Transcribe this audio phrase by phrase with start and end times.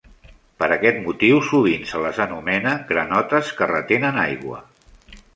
[0.61, 4.63] Per aquest motiu sovint se les anomena "granotes que retenen aigua".